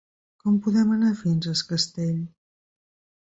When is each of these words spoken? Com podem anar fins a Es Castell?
Com 0.43 0.55
podem 0.67 0.93
anar 0.95 1.11
fins 1.19 1.47
a 1.47 1.53
Es 1.57 1.63
Castell? 1.73 2.17